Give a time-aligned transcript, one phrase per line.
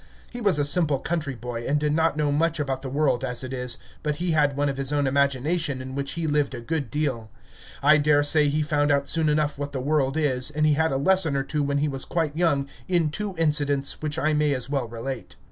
[0.31, 3.43] He was a simple country boy, and did not know much about the world as
[3.43, 6.59] it is, but he had one of his own imagination, in which he lived a
[6.59, 7.29] good deal.
[7.83, 10.97] I daresay he found out soon enough what the world is, and he had a
[10.97, 14.71] lesson or two when he was quite young, in two incidents, which I may as
[14.71, 15.35] well relate.